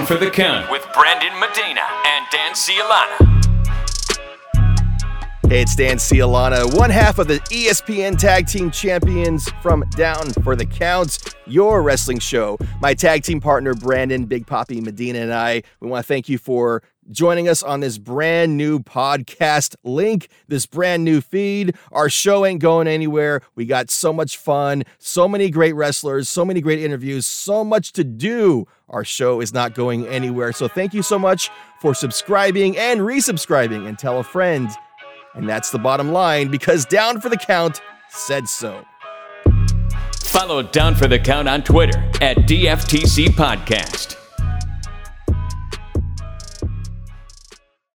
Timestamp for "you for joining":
16.28-17.48